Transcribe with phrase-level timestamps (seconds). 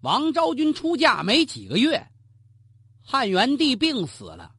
[0.00, 2.06] 王昭君出嫁没几个月，
[3.02, 4.54] 汉元帝病死了。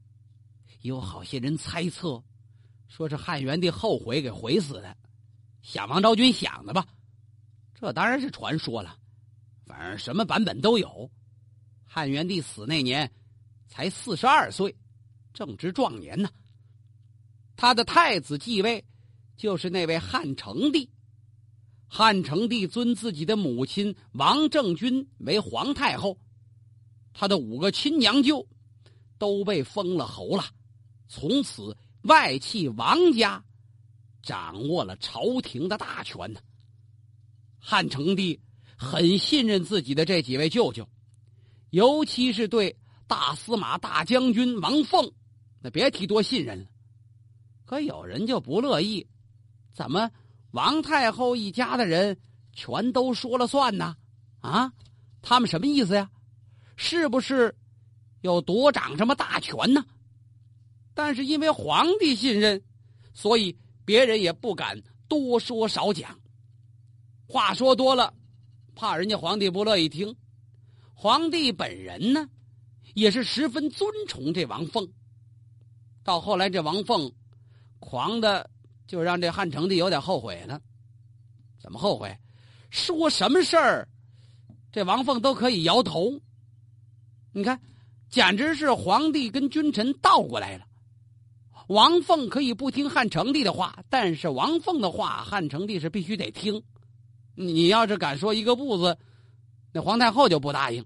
[0.82, 2.24] 有好些人猜测，
[2.88, 4.96] 说是汉元帝后悔给毁死的，
[5.62, 6.86] 想王昭君想的吧？
[7.74, 8.96] 这当然是传说了，
[9.66, 11.10] 反正什么版本都有。
[11.84, 13.12] 汉元帝死那年
[13.68, 14.76] 才四十二岁，
[15.34, 16.30] 正值壮年呢。
[17.56, 18.84] 他的太子继位，
[19.38, 20.88] 就是那位汉成帝。
[21.94, 26.18] 汉成帝尊自己的母亲王政君为皇太后，
[27.12, 28.48] 他的五个亲娘舅
[29.18, 30.46] 都被封了侯了。
[31.10, 33.44] 从此外戚王家
[34.24, 36.40] 掌握了朝廷的大权呢。
[37.60, 38.40] 汉成帝
[38.78, 40.88] 很信任自己的这几位舅舅，
[41.72, 42.74] 尤其是对
[43.06, 45.12] 大司马大将军王凤，
[45.60, 46.68] 那别提多信任了。
[47.66, 49.06] 可有人就不乐意，
[49.74, 50.10] 怎么
[50.52, 52.18] 王太后一家的人
[52.54, 53.96] 全都说了算呢？
[54.40, 54.72] 啊，
[55.22, 56.10] 他们什么意思呀？
[56.76, 57.56] 是不是
[58.22, 59.86] 要夺掌什么大权呢？
[60.94, 62.62] 但是因为皇帝信任，
[63.14, 66.20] 所以别人也不敢多说少讲。
[67.28, 68.14] 话说多了，
[68.76, 70.14] 怕人家皇帝不乐意听。
[70.94, 72.28] 皇帝本人呢，
[72.94, 74.88] 也是十分尊崇这王凤。
[76.04, 77.12] 到后来，这王凤
[77.80, 78.50] 狂的
[78.92, 80.60] 就让这汉成帝有点后悔了。
[81.62, 82.14] 怎么后悔？
[82.72, 83.88] 说什么事儿，
[84.70, 86.20] 这王凤都可以摇头。
[87.32, 87.62] 你看，
[88.10, 90.66] 简直是皇帝跟君臣倒过来了。
[91.70, 96.62] 王凤可以不听汉成帝的话，但是王凤的话，汉成帝是必须得听。
[97.34, 98.98] 你要是敢说一个不字，
[99.72, 100.86] 那皇太后就不答应。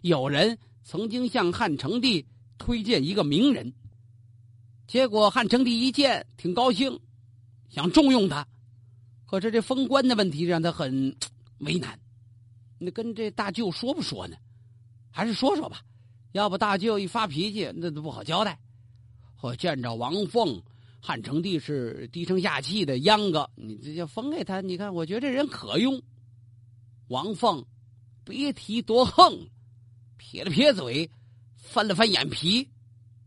[0.00, 3.74] 有人曾经向汉成帝推荐一个名人，
[4.90, 6.98] 结果汉成帝一见挺高兴，
[7.68, 8.44] 想重用他，
[9.24, 11.16] 可是这封官的问题让他很
[11.58, 11.96] 为难。
[12.76, 14.36] 那跟这大舅说不说呢？
[15.12, 15.80] 还是说说吧，
[16.32, 18.58] 要不大舅一发脾气，那都不好交代。
[19.40, 20.60] 我见着王凤，
[21.00, 24.60] 汉成帝是低声下气的央个，你这就封给他。
[24.60, 26.02] 你看，我觉得这人可用。
[27.06, 27.64] 王凤
[28.24, 29.38] 别提多横，
[30.16, 31.08] 撇了撇嘴，
[31.54, 32.68] 翻了翻眼皮，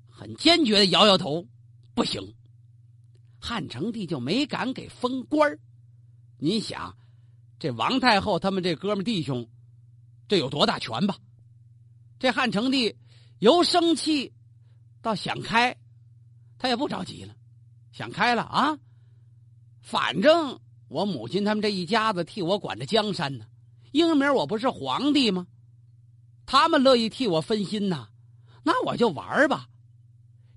[0.10, 1.48] 很坚决的摇摇头，
[1.94, 2.34] 不行。
[3.40, 5.60] 汉成帝就没敢给封官
[6.38, 6.98] 你想，
[7.60, 9.50] 这王太后他们这哥们弟兄，
[10.28, 11.18] 这有多大权吧？
[12.20, 12.96] 这汉成帝
[13.40, 14.34] 由生气
[15.02, 15.76] 到想开。
[16.58, 17.36] 他也不着急了，
[17.92, 18.80] 想开了啊！
[19.82, 23.46] 反正我母亲他们这一家子替我管着江山呢，
[23.92, 25.46] 英明我不是皇帝吗？
[26.46, 28.08] 他们乐意替我分心呐，
[28.64, 29.68] 那我就玩吧。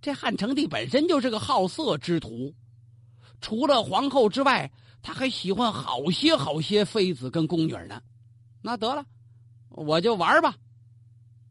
[0.07, 2.55] 这汉成帝本身就是个好色之徒，
[3.41, 4.71] 除了皇后之外，
[5.03, 8.01] 他还喜欢好些好些妃子跟宫女呢。
[8.63, 9.05] 那得了，
[9.71, 10.55] 我就玩吧。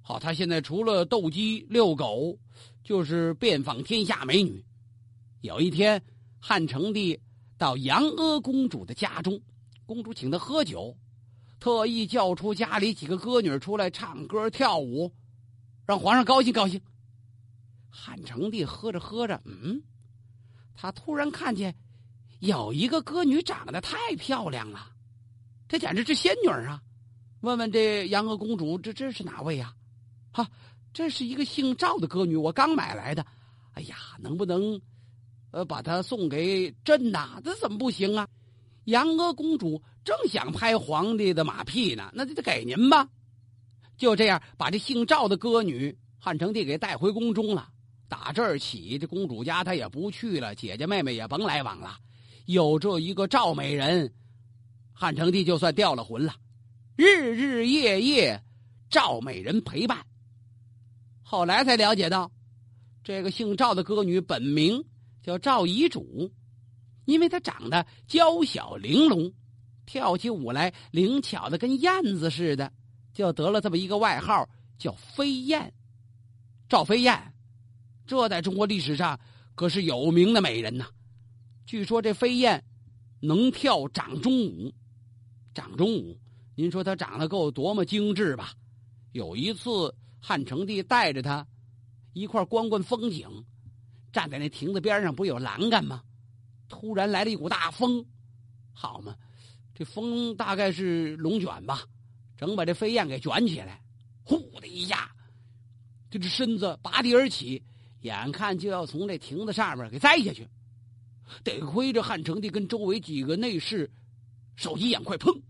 [0.02, 2.40] 好，他现在除了斗鸡遛狗。
[2.82, 4.64] 就是遍访天下美女。
[5.42, 6.02] 有一天，
[6.40, 7.20] 汉成帝
[7.58, 9.38] 到杨阿公主的家中，
[9.86, 10.96] 公主请他喝酒，
[11.60, 15.12] 特意叫出家里几个歌女出来唱歌跳舞，
[15.86, 16.80] 让皇上高兴高兴。
[17.98, 19.82] 汉成帝喝着喝着，嗯，
[20.76, 21.74] 他突然看见
[22.40, 24.92] 有一个歌女长得太漂亮了，
[25.70, 26.82] 这简直是仙女啊！
[27.40, 29.74] 问问这杨娥公主，这这是哪位呀？
[30.32, 30.46] 哈。
[30.94, 33.26] 这是一个姓赵的歌女，我刚买来的。
[33.74, 34.80] 哎呀，能不能，
[35.52, 37.42] 呃，把她送给朕呐？
[37.44, 38.26] 这怎么不行啊？
[38.86, 43.10] 杨娥公主正想拍皇帝的马屁呢，那就得给您吧。
[43.98, 47.70] 就这样，把这姓赵的歌女汉成帝给带回宫中了。
[48.18, 52.00] 打这儿起，这公主家他也不去了，姐姐妹妹也甭来往了。
[52.46, 54.14] 有这一个赵美人，
[54.94, 56.34] 汉成帝就算掉了魂了。
[56.96, 58.42] 日日夜夜，
[58.90, 60.06] 赵美人陪伴。
[61.24, 62.32] 后来才了解到，
[63.04, 64.82] 这个姓赵的歌女本名
[65.22, 66.32] 叫赵遗主，
[67.04, 69.34] 因为她长得娇小玲珑，
[69.86, 72.72] 跳起舞来灵巧的跟燕子似的，
[73.14, 74.48] 就得了这么一个外号，
[74.78, 75.74] 叫飞燕。
[76.70, 77.34] 赵飞燕，
[78.06, 79.20] 这在中国历史上
[79.56, 80.88] 可是有名的美人呐。
[81.66, 82.64] 据说这飞燕
[83.20, 84.74] 能跳掌中舞，
[85.54, 86.20] 掌中舞，
[86.56, 88.54] 您说她长得够多么精致吧？
[89.12, 89.94] 有一次。
[90.28, 91.46] 汉成帝带着她
[92.14, 93.30] 一块观观风景，
[94.12, 96.02] 站在那亭子边上，不有栏杆吗？
[96.68, 98.04] 突然来了一股大风，
[98.74, 99.16] 好嘛，
[99.76, 101.84] 这风大概是龙卷吧，
[102.36, 103.80] 整把这飞燕给卷起来，
[104.24, 105.12] 呼的一下，
[106.10, 107.62] 这只身子拔地而起，
[108.06, 110.48] 眼看就要从这亭子上面给栽下去。
[111.44, 113.90] 得亏这汉成帝跟周围几个内侍
[114.56, 115.42] 手疾眼快，砰，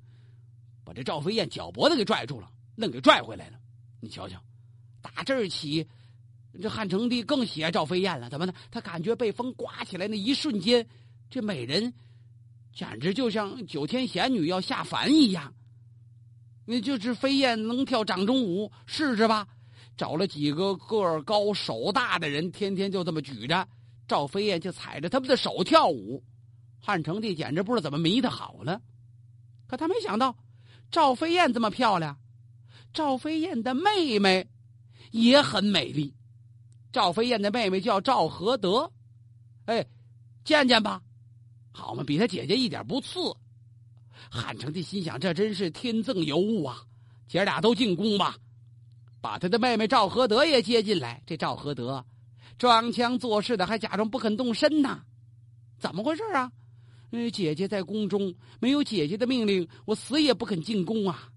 [0.86, 3.60] 把这赵飞燕脚脖子给拽住了，愣给拽回来了。
[4.00, 4.42] 你瞧瞧，
[5.02, 5.86] 打这儿起，
[6.62, 8.30] 这汉成帝更喜爱赵飞燕了。
[8.30, 8.54] 怎么呢？
[8.72, 10.88] 他感觉被风刮起来那一瞬间，
[11.30, 11.94] 这美人
[12.74, 15.54] 简直就像九天仙女要下凡一样。
[16.66, 19.46] 那就是飞燕能跳掌中舞，试试吧。
[19.98, 23.68] 找了几个个儿高手大的人，天天就这么举着
[24.08, 26.24] 赵飞燕，就踩着他们的手跳舞。
[26.80, 28.82] 汉成帝简直不知道怎么迷他好了。
[29.68, 30.38] 可他没想到，
[30.92, 32.18] 赵飞燕这么漂亮，
[32.94, 34.48] 赵飞燕的妹妹
[35.12, 36.14] 也很美丽。
[36.92, 38.92] 赵飞燕的妹妹叫赵合德，
[39.66, 39.86] 哎，
[40.44, 41.02] 见见吧，
[41.72, 43.20] 好嘛，比他姐姐一点不次。
[44.30, 46.82] 汉成帝心想：这真是天赠尤物啊！
[47.28, 48.38] 姐俩都进宫吧，
[49.26, 51.20] 把他的妹妹赵合德也接进来。
[51.26, 52.06] 这赵合德
[52.60, 55.02] 装腔作势的，还假装不肯动身呢。
[55.80, 56.52] 怎么回事啊？
[57.34, 61.28] 姐姐在宫中，没有姐姐的命令，我死也不肯进宫啊！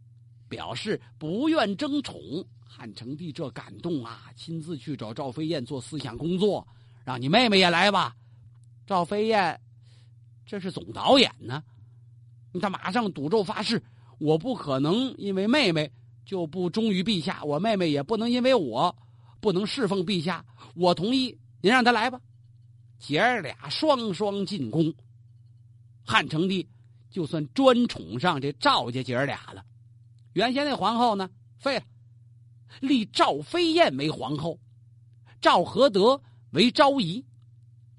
[0.51, 2.21] 表示不愿争宠。
[2.63, 6.69] 汉成帝这感动啊，亲自去找赵飞燕做思想工作，
[7.07, 8.15] 让你妹妹也来吧。
[8.87, 9.59] 赵飞燕，
[10.45, 11.63] 这是总导演呢。
[12.61, 13.83] 他马上赌咒发誓
[14.21, 15.91] ：“我不可能因为妹妹
[16.29, 18.95] 就不忠于陛下，我妹妹也不能因为我
[19.41, 20.45] 不能侍奉陛下。
[20.75, 22.21] 我同意，您让他来吧。”
[23.01, 24.93] 姐儿俩双双进宫，
[26.05, 26.69] 汉成帝
[27.11, 29.65] 就算专宠上这赵家姐儿俩了。
[30.35, 31.85] 原先那皇后呢，废了，
[32.81, 34.61] 立赵飞燕为皇后，
[35.41, 36.21] 赵合德
[36.51, 37.25] 为昭仪。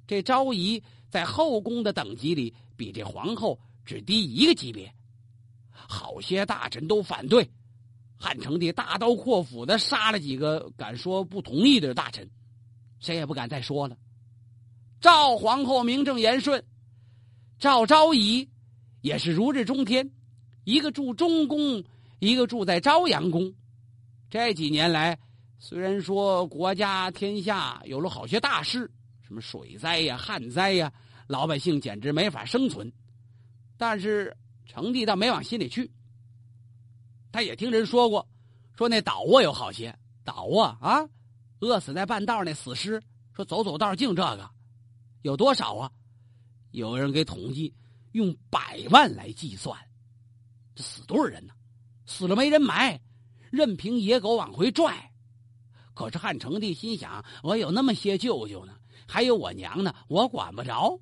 [0.06, 3.60] 这昭仪在后宫的等级里，比这皇后。
[3.86, 4.94] 只低一个级别，
[5.72, 7.50] 好些大臣都反对，
[8.20, 12.30] 汉成帝大刀阔斧的杀了几个敢说不同意的大臣，
[13.00, 13.98] 谁也不敢再说了。
[15.00, 16.62] 赵皇后名正言顺，
[17.58, 18.50] 赵昭仪
[19.00, 20.12] 也是如日中天，
[20.66, 21.82] 一个住中宫，
[22.20, 23.54] 一个住在朝阳宫。
[24.30, 25.18] 这几年来，
[25.58, 28.92] 虽然说国家天下有了好些大事，
[29.26, 30.92] 什么水灾呀、旱灾呀，
[31.28, 32.92] 老百姓简直没法生存。
[33.78, 34.36] 但是
[34.66, 35.90] 成帝倒没往心里去，
[37.32, 38.28] 他也听人说过，
[38.76, 41.08] 说那倒卧有好些倒卧啊，
[41.60, 43.02] 饿死在半道那死尸，
[43.34, 44.50] 说走走道净这个，
[45.22, 45.92] 有多少啊？
[46.72, 47.74] 有人给统计，
[48.12, 49.78] 用百万来计算，
[50.76, 51.54] 这死多少人呢？
[52.06, 53.00] 死了没人埋，
[53.52, 55.12] 任凭野狗往回拽。
[55.94, 58.74] 可是汉成帝心想，我有那么些舅舅呢，
[59.08, 61.00] 还有我娘呢，我管不着。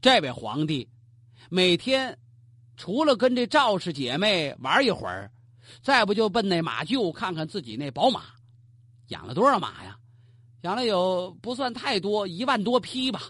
[0.00, 0.88] 这位皇帝。
[1.48, 2.18] 每天，
[2.76, 5.30] 除了跟这赵氏姐妹玩一会儿，
[5.82, 8.24] 再不就奔那马厩看看自己那宝马，
[9.08, 9.98] 养了多少马呀？
[10.62, 13.22] 养了有不算太多，一万多匹吧。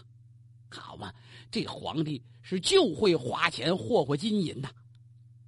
[0.69, 1.13] 好嘛，
[1.49, 4.69] 这皇帝是就会花钱霍霍金银呐。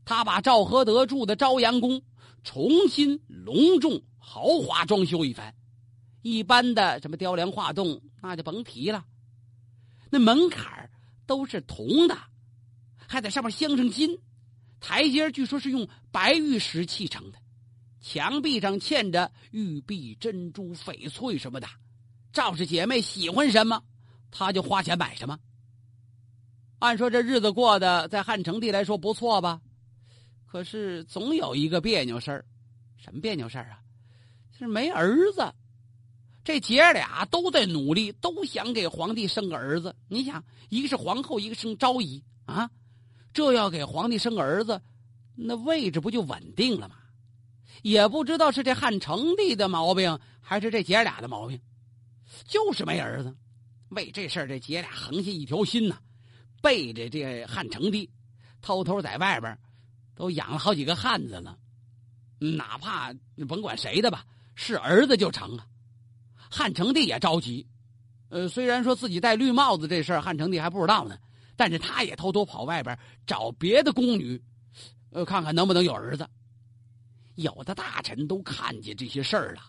[0.06, 2.02] 他把赵合德住的朝阳宫
[2.44, 5.54] 重新隆重豪华装修一番，
[6.22, 9.04] 一般的什么雕梁画栋那就甭提了，
[10.10, 10.90] 那门槛
[11.26, 12.18] 都是铜的。
[13.12, 14.16] 还在上面镶上金，
[14.80, 17.40] 台阶据说是用白玉石砌成的，
[18.00, 21.68] 墙壁上嵌着玉璧、珍珠、翡翠什么的。
[22.32, 23.82] 赵氏姐妹喜欢什么，
[24.30, 25.40] 他就花钱买什么。
[26.78, 29.60] 按说这日子过得在汉成帝来说不错吧，
[30.46, 32.46] 可是总有一个别扭事儿，
[32.96, 33.82] 什么别扭事儿啊？
[34.56, 35.52] 是没儿子。
[36.44, 39.96] 这姐俩都在努力，都想给皇帝生个儿子。
[40.08, 42.70] 你想，一个是皇后，一个生昭仪啊。
[43.34, 44.82] 这要给皇帝生个儿子，
[45.36, 46.96] 那位置不就稳定了吗？
[47.84, 51.60] 也不知道是这汉成帝的毛病，还是这姐俩的毛病，
[52.46, 53.34] 就是没儿子。
[53.90, 55.98] 为这事儿，这姐俩横下一条心呐，
[56.62, 58.10] 背着这汉成帝，
[58.62, 59.58] 偷偷在外边
[60.14, 61.58] 都养了好几个汉子了。
[62.40, 63.14] 哪怕
[63.48, 65.66] 甭管谁的吧，是儿子就成啊。
[66.52, 67.66] 汉成帝也着急，
[68.30, 71.18] 呃，虽然说自己戴绿帽子这事儿，汉成帝还不知道呢。
[71.60, 72.98] 但是他也偷偷跑外边
[73.28, 74.42] 找别的宫女，
[75.10, 76.26] 呃，看看能不能有儿子。
[77.36, 79.62] 有的大臣都看见这些事儿了，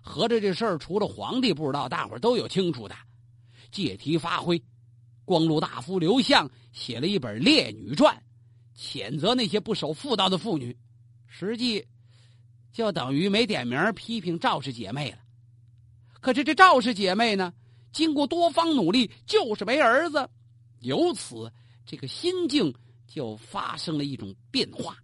[0.00, 2.96] 合着这事儿除了皇帝不知道，大伙都有清楚的。
[3.70, 4.60] 借题发挥，
[5.24, 8.20] 光禄大夫刘向写了一本《烈女传》，
[8.76, 10.76] 谴责那些不守妇道的妇女，
[11.28, 11.86] 实际
[12.72, 15.18] 就等于没点名批评赵氏姐妹了。
[16.20, 17.54] 可是这赵氏姐妹呢，
[17.92, 20.28] 经过多方努力，就是没儿子。
[20.80, 21.52] 由此，
[21.86, 22.74] 这个心境
[23.06, 24.96] 就发生了一种变化。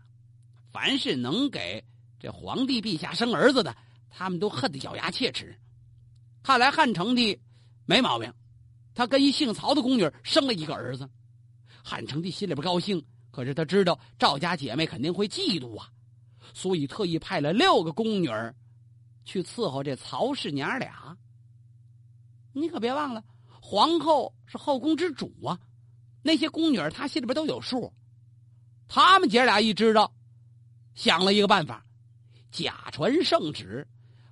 [0.72, 1.82] 凡是能给
[2.18, 3.74] 这皇帝陛下生儿子的，
[4.10, 5.58] 他们都恨得咬牙切齿。
[6.42, 7.40] 看来汉成帝
[7.86, 8.32] 没毛病，
[8.94, 11.08] 他跟一姓曹的宫女生了一个儿子。
[11.82, 15.88] 汉成帝心里边高兴，可是他知道赵家姐妹肯定会嫉妒啊，
[16.52, 18.28] 所以特意派了六个宫女
[19.24, 21.16] 去伺候这曹氏娘俩。
[22.52, 23.22] 你可别忘了，
[23.60, 25.58] 皇后是后宫之主啊，
[26.26, 27.92] 那些宫女儿她心里边都有数。
[28.88, 30.12] 他们姐俩一知道，
[30.94, 31.84] 想了一个办法，
[32.50, 33.86] 假传圣旨，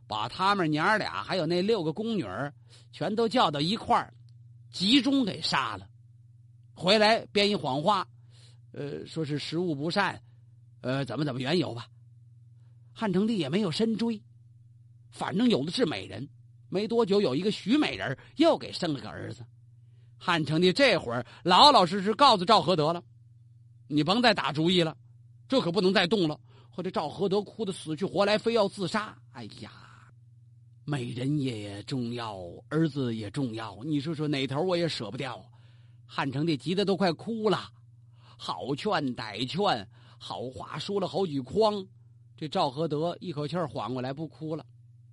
[0.07, 2.53] 把他们娘俩还有那六个宫女儿
[2.93, 4.13] 全都叫到一块儿，
[4.71, 5.89] 集中给杀了。
[6.75, 8.07] 回来编一谎话，
[8.73, 10.21] 呃，说是食物不善，
[10.83, 11.87] 呃，怎么怎么缘由吧。
[12.93, 14.23] 汉成帝也没有深追，
[15.11, 16.29] 反正有的是美人。
[16.69, 19.45] 没多久，有一个徐美人又给生了个儿子。
[20.19, 23.03] 汉成帝这会儿老老实实告诉赵合德了。
[23.87, 24.97] 你甭再打主意了，
[25.49, 26.39] 这可不能再动了。
[26.71, 29.17] 或者赵合德哭得死去活来，非要自杀。
[29.31, 29.71] 哎呀，
[30.85, 32.37] 美人也重要，
[32.69, 35.41] 儿子也重要，你说说哪头我也舍不掉。
[36.05, 37.69] 汉成帝急得都快哭了，
[38.37, 41.87] 好劝歹劝，好话说了好几筐。
[42.37, 44.67] 这赵合德一口气缓过来，不哭了。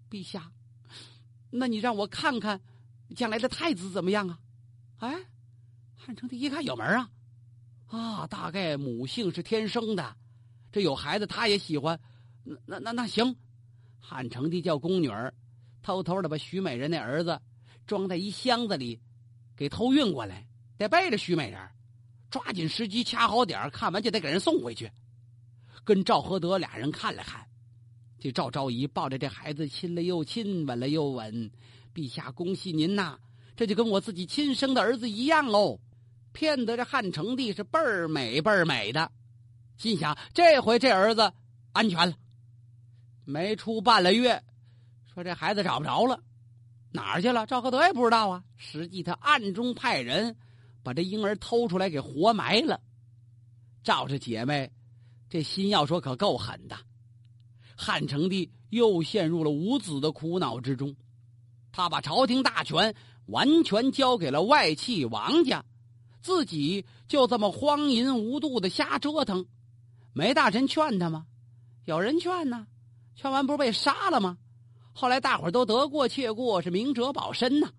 [0.09, 0.51] 陛下，
[1.51, 2.59] 那你让我看看
[3.15, 4.39] 将来的太子怎么样啊？
[5.01, 5.19] 哎，
[5.95, 7.09] 汉成帝一看有门啊。
[7.87, 10.15] 啊，大概母性是天生的，
[10.71, 11.99] 这有孩子他也喜欢，
[12.43, 13.35] 那那那那行，
[13.99, 15.33] 汉成帝叫宫女儿
[15.81, 17.41] 偷偷的把徐美人那儿子
[17.87, 19.01] 装在一箱子里，
[19.55, 21.59] 给偷运过来，得背着徐美人，
[22.29, 24.89] 抓紧时机掐好点看完就得给人送回去。
[25.83, 27.43] 跟赵合德俩人看了看，
[28.19, 31.51] 这赵昭仪抱着这孩子亲了又亲，吻了又吻，
[31.91, 33.19] 陛下恭喜您呐，
[33.55, 35.79] 这就跟我自己亲生的儿子一样喽。
[36.33, 39.11] 骗得这汉成帝是倍儿美倍儿美的，
[39.77, 41.33] 心想这回这儿子
[41.73, 42.15] 安全了。
[43.25, 44.41] 没出半个月，
[45.13, 46.23] 说这孩子找不着了，
[46.91, 47.45] 哪儿去了？
[47.45, 48.43] 赵合德也不知道啊。
[48.55, 50.35] 实际他暗中派人
[50.83, 52.79] 把这婴儿偷出来给活埋了。
[53.83, 54.71] 赵氏姐妹
[55.29, 56.77] 这心要说可够狠的，
[57.75, 60.95] 汉成帝又陷入了无子的苦恼之中。
[61.73, 62.95] 他把朝廷大权
[63.27, 65.63] 完全交给了外戚王家。
[66.21, 69.45] 自己就这么荒淫无度的瞎折腾，
[70.13, 71.25] 没大臣劝他吗？
[71.85, 72.67] 有人劝呢，
[73.15, 74.37] 劝完不是被杀了吗？
[74.93, 77.71] 后来大伙都得过且过，是明哲保身呐。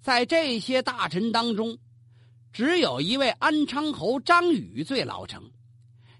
[0.00, 1.76] 在这些大臣当中，
[2.52, 5.42] 只有一位安昌侯张宇最老成，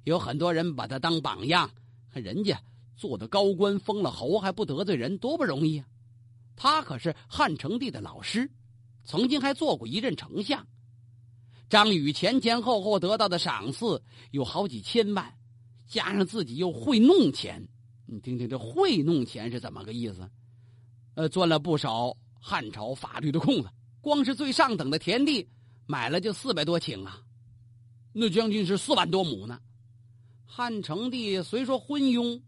[0.05, 1.71] 有很多人把他当榜样。
[2.13, 2.61] 看人家
[2.97, 5.87] 做的高官，封了侯还不得罪人，多不容易啊！
[6.63, 8.51] 他可是汉成帝的老师，
[9.03, 10.67] 曾经还做过一任丞相。
[11.71, 15.35] 张宇前前后后得到的赏赐有好几千万，
[15.89, 17.67] 加上自己又会弄钱，
[18.05, 20.29] 你听听这会弄钱是怎么个意思？
[21.15, 23.71] 呃，钻了不少汉朝法律的空子。
[24.03, 25.49] 光是最上等的田地
[25.87, 27.23] 买了就四百多顷啊，
[28.13, 29.59] 那将近是四万多亩呢。
[30.45, 32.43] 汉成帝虽说昏庸，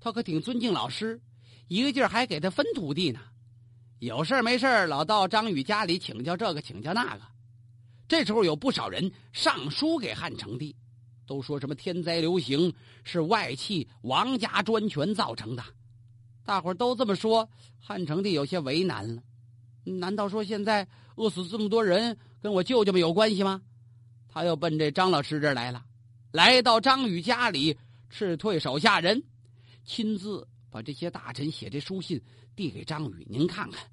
[0.00, 1.20] 他可挺尊敬老师，
[1.68, 3.20] 一个劲儿还给他分土地呢。
[4.00, 7.20] 有事没事老到张宇家里请教这个请教那个。
[8.08, 10.74] 这时候有不少人上书给汉成帝，
[11.26, 12.72] 都说什么天灾流行
[13.04, 15.62] 是外戚王家专权造成的，
[16.46, 17.46] 大伙都这么说，
[17.78, 19.22] 汉成帝有些为难了。
[19.84, 23.60] 难道说现在饿死这么多人跟我舅舅们有关系吗？
[24.30, 25.84] 他又奔这张老师这儿来了，
[26.32, 27.76] 来到张宇家里，
[28.08, 29.22] 斥退手下人，
[29.84, 32.20] 亲自把这些大臣写这书信
[32.54, 33.84] 递给张宇，您看看，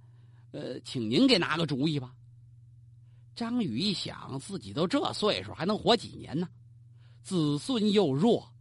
[0.52, 2.14] 呃，请您给拿个主意吧。
[3.36, 6.48] 张宇一想，自己都这岁数，还能活几年呢？
[7.24, 8.52] 子孙又弱，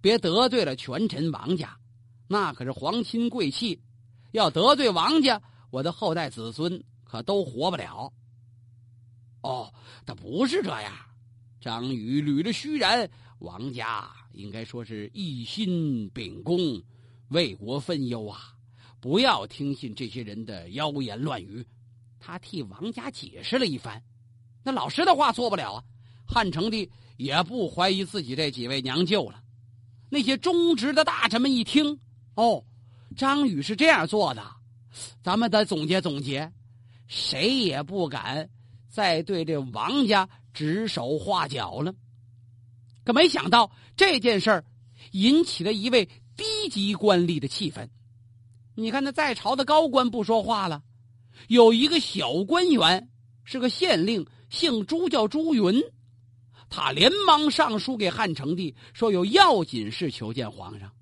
[0.00, 1.78] 别得罪了权臣王家，
[2.26, 3.80] 那可是皇亲贵戚。
[4.32, 8.12] 要得罪王家，我的后代子孙可都活不了。
[9.42, 9.72] 哦，
[10.04, 10.92] 他不是这样。
[11.60, 16.80] 张宇捋着须髯，王家应该说是一心秉公，
[17.28, 18.54] 为国分忧啊！
[19.00, 21.64] 不要听信这些人的妖言乱语。
[22.18, 24.02] 他替王家解释了一番，
[24.64, 25.84] 那老师的话做不了啊。
[26.26, 29.40] 汉成帝也不怀疑自己这几位娘舅了。
[30.10, 31.98] 那些忠直的大臣们一听，
[32.34, 32.64] 哦，
[33.16, 34.44] 张宇是这样做的，
[35.22, 36.52] 咱们得总结总结，
[37.06, 38.50] 谁也不敢
[38.88, 41.94] 再对这王家指手画脚了。
[43.04, 44.64] 可没想到这件事儿
[45.12, 46.08] 引起了一位
[46.38, 47.86] 低级官吏的气氛。
[48.76, 50.82] 你看那在朝的高官不说话了。
[51.48, 53.10] 有一个小官员，
[53.44, 55.82] 是个县令，姓朱，叫朱云。
[56.70, 60.92] 他连忙上书给汉成帝，说有要紧事求见皇上。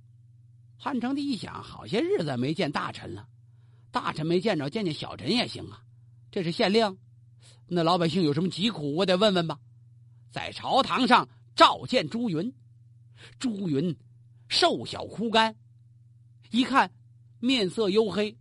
[0.78, 3.26] 汉成帝一想，好些日子没见大臣了，
[3.90, 5.82] 大臣没见着，见见小臣也行啊。
[6.30, 6.96] 这是县令，
[7.66, 9.58] 那老百姓有什么疾苦，我得问问吧。
[10.30, 12.52] 在朝堂上召见朱云。
[13.38, 13.96] 朱云
[14.48, 15.54] 瘦小枯干，
[16.50, 16.92] 一看
[17.40, 18.36] 面色黝黑，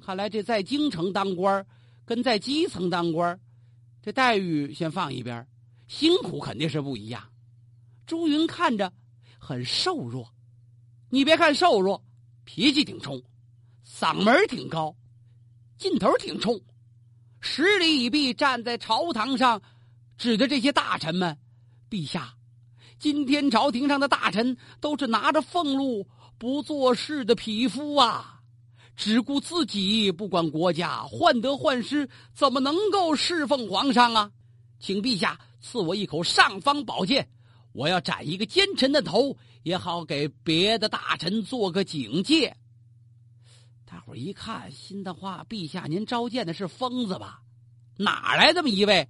[0.00, 1.66] 看来这在京城当官
[2.04, 3.38] 跟在基层当官
[4.00, 5.46] 这待遇先放一边
[5.86, 7.30] 辛苦肯定是不一样。
[8.06, 8.92] 朱云看着
[9.38, 10.32] 很瘦弱，
[11.10, 12.02] 你别看瘦弱，
[12.44, 13.22] 脾气挺冲，
[13.86, 14.96] 嗓门挺高，
[15.76, 16.58] 劲头挺冲。
[17.40, 19.60] 十里以壁站在朝堂上，
[20.16, 21.38] 指着这些大臣们
[21.90, 22.37] ：“陛下，
[22.98, 28.40] 今天朝廷上的大臣都是拿着俸禄不做事的匹夫啊，
[28.96, 34.32] 只顾自己，不管国家，患得患失，怎么能够侍奉皇上啊？
[34.80, 37.28] 请陛下赐我一口尚方宝剑，
[37.72, 42.56] 我要斩一个奸臣的头，也好给别的大臣做个警戒。”
[43.86, 47.42] 大伙一看，心的话：“陛下，您召见的是疯子吧？
[47.96, 49.08] 哪来这么一位？”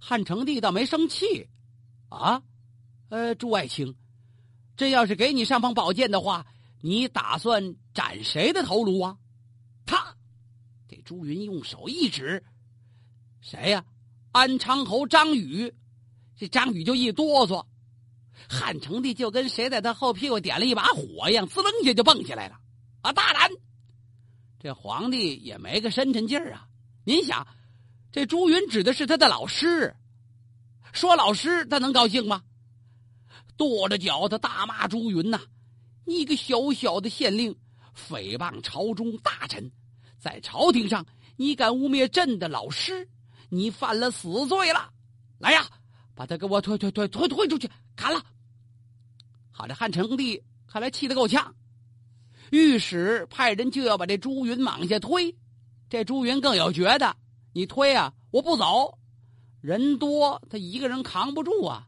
[0.00, 1.48] 汉成帝倒没生气，
[2.08, 2.42] 啊，
[3.08, 3.94] 呃，朱爱卿，
[4.76, 6.46] 这要是给你尚方宝剑的话，
[6.80, 9.16] 你打算斩谁的头颅啊？
[9.86, 10.16] 他，
[10.88, 12.42] 这朱云用手一指，
[13.40, 13.84] 谁呀？
[14.32, 15.72] 安昌侯张宇。
[16.36, 17.64] 这张宇就一哆嗦，
[18.48, 22.58] 汉成帝就跟谁在他后屁股点了一把火一样，滋楞一下就蹦起来了。
[23.02, 23.48] 啊，大胆！
[24.58, 26.66] 这皇帝也没个深沉劲儿啊！
[27.04, 27.46] 您想，
[28.10, 29.94] 这朱云指的是他的老师，
[30.92, 32.42] 说老师他能高兴吗？
[33.56, 35.40] 跺着脚他大骂朱云呐
[36.04, 37.54] ：“你个小小的县令，
[37.96, 39.70] 诽谤朝中大臣，
[40.18, 41.04] 在朝廷上
[41.36, 43.08] 你敢污蔑朕的老师，
[43.48, 44.90] 你犯了死罪了！
[45.38, 45.66] 来呀，
[46.14, 48.24] 把他给我推推推推推出去砍了！”
[49.50, 51.54] 好，这汉成帝看来气得够呛。
[52.50, 55.34] 御史派人就要把这朱云往下推，
[55.88, 57.16] 这朱云更有觉得，
[57.52, 58.98] 你推啊，我不走，
[59.60, 61.86] 人多他一个人扛不住啊，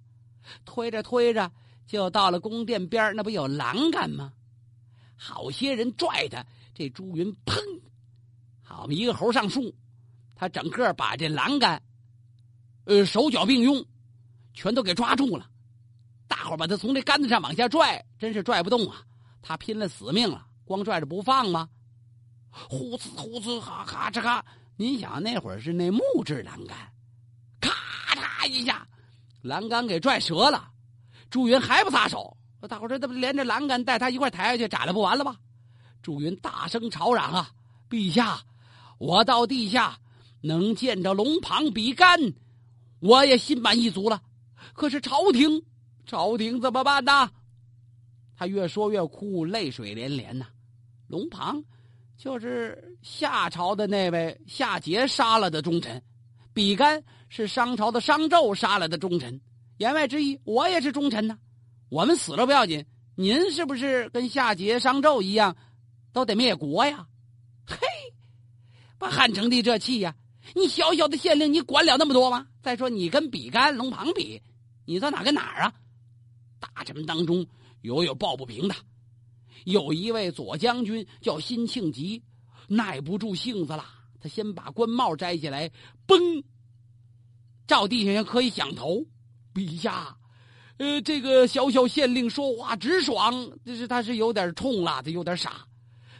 [0.64, 1.50] 推着推着
[1.86, 4.32] 就到了宫殿边那不有栏杆吗？
[5.16, 7.56] 好些人拽他，这朱云砰，
[8.62, 9.74] 好一个猴上树，
[10.34, 11.82] 他整个把这栏杆，
[12.84, 13.84] 呃，手脚并用，
[14.52, 15.48] 全都给抓住了。
[16.28, 19.02] 大伙把他从这杆子上往下拽，真是拽不动啊，
[19.40, 20.46] 他拼了死命了。
[20.64, 21.68] 光拽着不放吗？
[22.50, 24.44] 呼呲呼呲，哈咔哧咔！
[24.76, 26.76] 您想那会儿是那木质栏杆，
[27.60, 27.70] 咔
[28.16, 28.86] 嚓一下，
[29.46, 30.68] 栏杆给拽折了。
[31.30, 32.36] 朱云还不撒手，
[32.68, 35.36] 大伙这这不连着栏杆带他一块抬下去斩了不完了吗？
[36.02, 37.50] 朱云大声吵嚷啊
[37.90, 38.40] ：“陛下，
[38.98, 39.98] 我到地下
[40.40, 42.18] 能见着龙庞比干，
[43.00, 44.22] 我也心满意足了。
[44.72, 45.62] 可是朝廷，
[46.04, 47.28] 朝廷怎么办呢？”
[48.38, 50.46] 他越说越哭，泪水连连呐。
[51.08, 51.62] 龙庞，
[52.16, 56.02] 就是夏朝的那位夏桀杀了的忠臣，
[56.56, 59.42] 比干是商朝的商纣杀来的忠臣。
[59.76, 61.38] 言外之意，我也是忠臣呢。
[61.90, 65.54] 我们死了不要紧，您是不是跟夏桀、商纣一样，
[66.14, 67.06] 都得灭国呀？
[67.66, 67.76] 嘿，
[68.96, 70.16] 把汉成帝这气呀！
[70.54, 72.46] 你小小的县令，你管了那么多吗？
[72.62, 74.40] 再说你跟比干、龙庞比，
[74.86, 75.74] 你算哪跟哪儿啊？
[76.58, 77.46] 大臣们当中
[77.82, 78.74] 有有抱不平的。
[79.66, 82.22] 有一位左将军叫辛庆吉，
[82.66, 83.84] 耐不住性子了，
[84.26, 85.70] 他先把官帽摘下来，
[86.04, 86.42] 嘣，
[87.68, 89.06] 照地上可以响头。
[89.54, 90.16] 陛下，
[90.78, 93.32] 呃，这个小小县令说话直爽，
[93.64, 95.64] 这是他是有点冲了，他有点傻，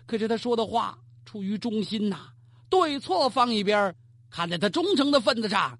[0.06, 2.28] 可是他说的话出于忠心呐，
[2.70, 3.92] 对错放一边，
[4.30, 5.76] 看在他忠诚的份子上，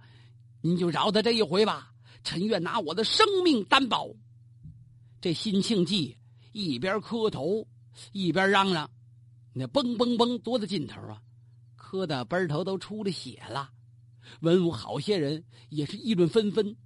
[0.61, 1.93] 您就饶他这一回吧。
[2.25, 4.09] 臣愿拿我的生命担保。
[5.21, 6.17] 这辛庆忌。
[6.53, 7.67] 一边磕头，
[8.13, 8.91] 一边嚷嚷，
[9.53, 11.21] 那嘣嘣嘣多大劲头啊！
[11.87, 13.71] 磕的奔头都出了血了。
[14.41, 16.77] 文武好些人也是议论纷纷。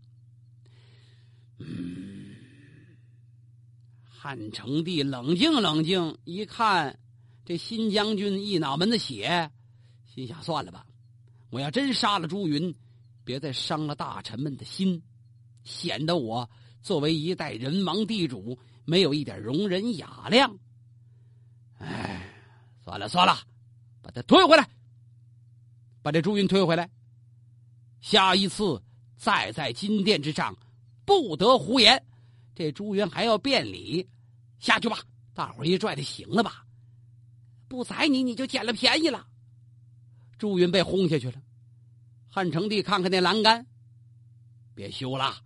[1.57, 2.37] 嗯，
[4.05, 6.99] 汉成帝冷静冷静，一看
[7.47, 9.51] 这新将军一脑门子血，
[10.05, 10.87] 心想：算了吧，
[11.49, 12.75] 我要真杀了朱云，
[13.25, 15.03] 别再伤了大臣们的心，
[15.65, 16.51] 显得我
[16.83, 18.59] 作为一代人王地主。
[18.85, 20.59] 没有一点容人雅量，
[21.79, 22.29] 哎，
[22.83, 23.39] 算了算了，
[24.03, 24.69] 把他推回来，
[26.03, 26.89] 把这朱云推回来。
[28.01, 28.83] 下一次
[29.17, 30.57] 再在金殿之上，
[31.05, 32.03] 不得胡言。
[32.55, 34.09] 这朱云还要辩理，
[34.59, 34.99] 下去吧。
[35.35, 36.65] 大伙一拽他，行了吧？
[37.69, 39.27] 不宰你，你就捡了便宜了。
[40.39, 41.43] 朱云被轰下去了。
[42.29, 43.67] 汉成帝看看那栏杆，
[44.75, 45.37] 别修了，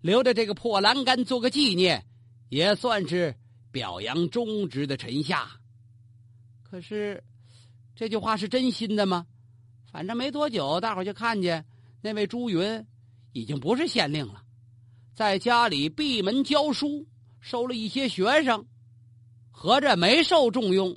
[0.00, 2.06] 留着这个破栏杆做个纪念。
[2.48, 3.34] 也算是
[3.72, 5.50] 表扬忠直的臣下，
[6.62, 7.22] 可是
[7.96, 9.26] 这句话是真心的吗？
[9.90, 11.64] 反正没多久，大伙就看见
[12.00, 12.86] 那位朱云
[13.32, 14.42] 已经不是县令了，
[15.14, 17.06] 在家里闭门教书，
[17.40, 18.66] 收了一些学生，
[19.50, 20.96] 合着没受重用。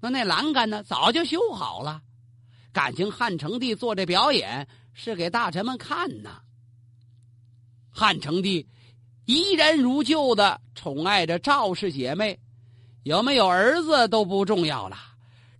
[0.00, 2.02] 那那栏杆呢，早就修好了。
[2.72, 6.42] 感情汉成帝做这表演是给大臣们看呢。
[7.88, 8.68] 汉成帝
[9.24, 12.38] 依然如旧的宠爱着赵氏姐妹，
[13.04, 14.96] 有没有儿子都不重要了，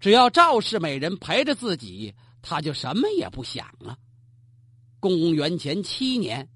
[0.00, 2.12] 只要赵氏美人陪着自己，
[2.44, 3.98] 他就什么也不想了。
[5.00, 6.48] 公元前七年。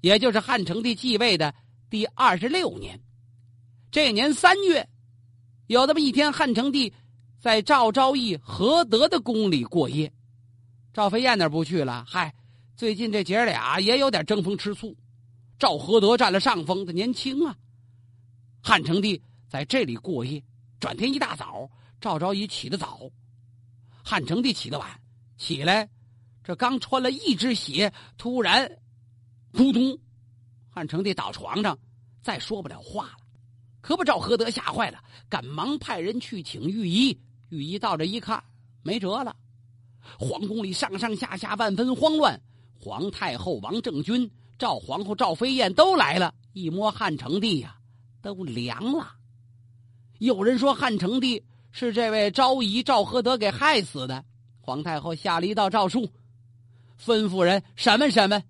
[0.00, 1.54] 也就是汉成帝继位的
[1.88, 3.00] 第二十六年，
[3.90, 4.86] 这年三月，
[5.66, 6.92] 有这么一天，汉成帝
[7.40, 10.12] 在赵昭义何德的宫里过夜。
[10.92, 12.34] 赵飞燕那儿不去了，嗨，
[12.76, 14.94] 最近这姐俩也有点争风吃醋。
[15.58, 17.56] 赵合德占了上风，他年轻啊。
[18.62, 20.44] 汉成帝在这里过夜，
[20.78, 21.66] 转天一大早，
[21.98, 23.10] 赵昭义起得早，
[24.06, 25.00] 汉成帝起得晚，
[25.38, 25.88] 起来，
[26.42, 28.70] 这刚穿了一只鞋，突然。
[29.50, 29.98] 扑通！
[30.68, 31.78] 汉成帝倒床上，
[32.20, 33.18] 再说不了话了，
[33.80, 37.18] 可把赵合德吓坏了，赶忙派人去请御医。
[37.48, 38.42] 御医到这一看，
[38.82, 39.34] 没辙了。
[40.18, 42.38] 皇宫里上上下下万分慌乱，
[42.78, 46.34] 皇太后王政君、赵皇后赵飞燕都来了。
[46.52, 47.78] 一摸汉成帝呀，
[48.20, 49.14] 都凉了。
[50.18, 51.42] 有人说汉成帝
[51.76, 54.24] 是这位昭仪赵合德给害死的。
[54.60, 56.08] 皇太后下了一道诏书，
[57.04, 58.40] 吩咐人审问审问。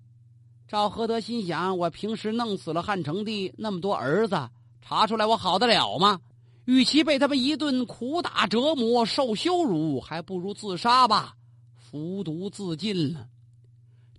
[0.67, 4.47] 赵合德心想：我平时弄死了汉成帝那么多儿子，
[4.79, 6.21] 查出来我好得了吗？
[6.65, 11.33] 与其被他们一顿苦打折磨、受羞辱，还不如自杀吧，
[11.79, 13.25] 服毒自尽了。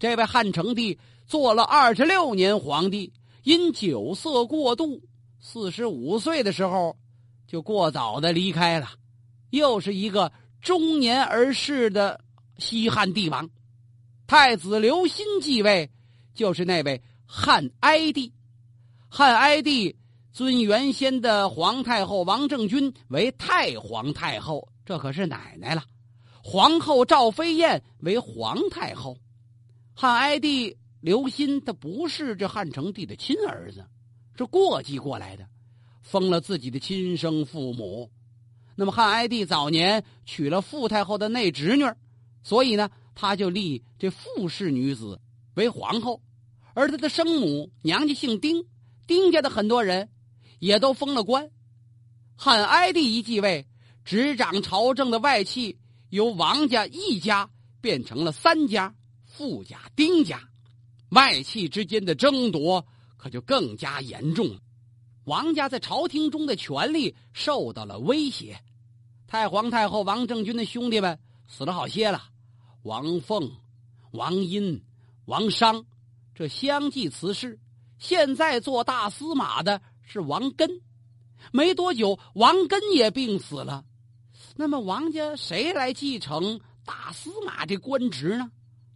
[0.01, 3.13] 这位汉成帝做了二十六年皇帝，
[3.45, 5.01] 因酒色过度，
[5.39, 6.97] 四十五岁的时候
[7.47, 8.91] 就过早的离开了，
[9.51, 12.21] 又是一个中年而逝的
[12.59, 13.49] 西汉帝王。
[14.27, 15.91] 太子刘歆继位。
[16.35, 18.31] 就是那位汉哀帝，
[19.09, 19.97] 汉哀帝
[20.35, 25.83] 尊原先的皇太后王政君为太皇太后，这可是奶奶了。
[26.43, 29.17] 皇后赵飞燕为皇太后。
[29.95, 33.83] 汉哀帝刘歆他不是这汉成帝的亲儿子，
[34.37, 35.49] 是过继过来的，
[36.07, 38.09] 封了自己的亲生父母。
[38.77, 41.85] 那么汉哀帝早年娶了傅太后的内侄女，
[42.45, 45.21] 所以呢，他就立这傅氏女子
[45.55, 46.23] 为皇后。
[46.75, 48.65] 而他的生母娘家姓丁，
[49.07, 50.09] 丁家的很多人
[50.61, 51.51] 也都封了官。
[52.37, 53.67] 汉哀帝一继位，
[54.05, 55.77] 执掌朝政的外戚
[56.11, 60.41] 由王家一家变成了三家：傅家、丁家。
[61.09, 64.61] 外戚之间的争夺可就更加严重了。
[65.27, 68.61] 王家在朝廷中的权力受到了威胁。
[69.27, 72.23] 太皇太后王政君的兄弟们死了好些了，
[72.83, 73.51] 王凤、
[74.13, 74.81] 王殷、
[75.25, 75.85] 王商。
[76.33, 77.59] 这相继辞世，
[77.99, 80.81] 现在做大司马的是王根。
[81.51, 83.85] 没多久，王根也病死了。
[84.55, 88.49] 那么，王家谁来继承大司马这官职呢？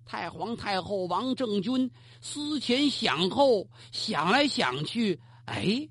[0.04, 1.90] 太皇太后王政君
[2.20, 5.88] 思前想后，想来想去，哎，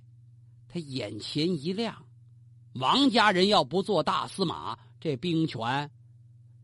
[0.69, 2.05] 他眼前一亮：
[2.75, 5.91] 王家人要不做大司马，这兵权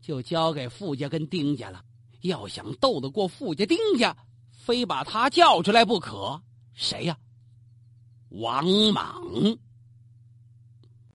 [0.00, 1.84] 就交给傅家跟丁家了。
[2.22, 4.16] 要想斗得过傅家、丁家。
[4.50, 6.42] 非把他叫出来不可。
[6.74, 7.16] 谁呀？
[8.30, 9.22] 王莽。